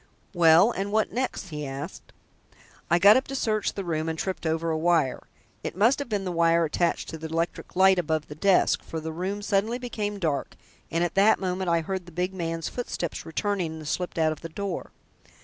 "Well, 0.33 0.71
and 0.71 0.91
what 0.91 1.11
next?" 1.11 1.49
he 1.49 1.63
asked. 1.63 2.11
"I 2.89 2.97
got 2.97 3.17
up 3.17 3.27
to 3.27 3.35
search 3.35 3.73
the 3.75 3.83
room 3.83 4.09
and 4.09 4.17
tripped 4.17 4.47
over 4.47 4.71
a 4.71 4.77
wire. 4.79 5.27
It 5.63 5.75
must 5.77 5.99
have 5.99 6.09
been 6.09 6.25
the 6.25 6.31
wire 6.31 6.65
attached 6.65 7.07
to 7.09 7.19
the 7.19 7.27
electric 7.27 7.75
light 7.75 7.99
above 7.99 8.27
the 8.27 8.33
desk, 8.33 8.81
for 8.81 8.99
the 8.99 9.11
room 9.13 9.43
suddenly 9.43 9.77
became 9.77 10.17
dark, 10.17 10.55
and 10.89 11.03
at 11.03 11.13
that 11.13 11.37
moment 11.37 11.69
I 11.69 11.81
heard 11.81 12.07
the 12.07 12.11
big 12.11 12.33
man's 12.33 12.67
footsteps 12.67 13.27
returning 13.27 13.73
and 13.73 13.87
slipped 13.87 14.17
out 14.17 14.31
of 14.31 14.41
the 14.41 14.49
door. 14.49 14.89